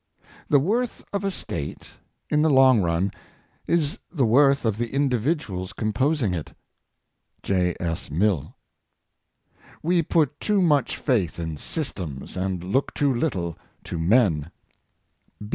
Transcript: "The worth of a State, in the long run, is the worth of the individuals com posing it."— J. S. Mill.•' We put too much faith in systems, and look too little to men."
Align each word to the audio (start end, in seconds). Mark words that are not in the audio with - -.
"The 0.49 0.59
worth 0.59 1.03
of 1.13 1.23
a 1.23 1.29
State, 1.29 1.99
in 2.31 2.41
the 2.41 2.49
long 2.49 2.81
run, 2.81 3.11
is 3.67 3.99
the 4.11 4.25
worth 4.25 4.65
of 4.65 4.79
the 4.79 4.89
individuals 4.91 5.73
com 5.73 5.93
posing 5.93 6.33
it."— 6.33 6.53
J. 7.43 7.75
S. 7.79 8.09
Mill.•' 8.09 8.55
We 9.83 10.01
put 10.01 10.39
too 10.39 10.59
much 10.59 10.97
faith 10.97 11.37
in 11.39 11.55
systems, 11.55 12.35
and 12.35 12.63
look 12.63 12.95
too 12.95 13.13
little 13.13 13.55
to 13.83 13.99
men." 13.99 14.49